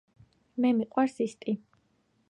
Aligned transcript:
მე 0.65 0.71
მიყვარს 0.79 1.21
ისტი 1.27 1.57